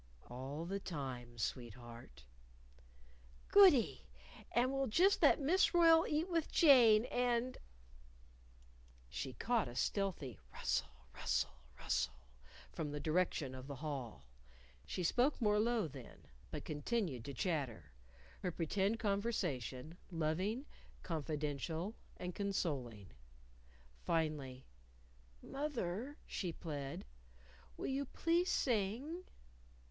All 0.31 0.65
the 0.65 0.79
time, 0.79 1.37
sweetheart.... 1.37 2.23
Goody! 3.49 4.07
And 4.51 4.71
we'll 4.73 4.87
just 4.87 5.21
let 5.21 5.39
Miss 5.39 5.75
Royle 5.75 6.07
eat 6.07 6.27
with 6.27 6.51
Jane 6.51 7.05
and" 7.05 7.59
She 9.09 9.33
caught 9.33 9.67
a 9.67 9.75
stealthy 9.75 10.39
rustle! 10.51 10.89
rustle! 11.13 11.53
rustle! 11.77 12.15
from 12.73 12.89
the 12.89 12.99
direction 12.99 13.53
of 13.53 13.67
the 13.67 13.75
hall. 13.75 14.25
She 14.87 15.03
spoke 15.03 15.39
more 15.39 15.59
low 15.59 15.87
then, 15.87 16.25
but 16.49 16.65
continued 16.65 17.23
to 17.25 17.33
chatter, 17.35 17.91
her 18.41 18.51
pretend 18.51 18.97
conversation, 18.97 19.99
loving, 20.09 20.65
confidential, 21.03 21.93
and 22.17 22.33
consoling. 22.33 23.11
Finally, 24.03 24.65
"Moth 25.43 25.77
er," 25.77 26.17
she 26.25 26.51
plead, 26.51 27.05
"will 27.77 27.85
you 27.85 28.05
please 28.05 28.49
sing?" 28.51 29.25